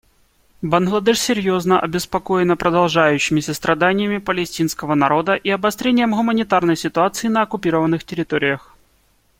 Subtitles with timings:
[0.63, 8.73] Бангладеш серьезно обеспокоена продолжающимися страданиями палестинского народа и обострением гуманитарной ситуации на оккупированных территориях.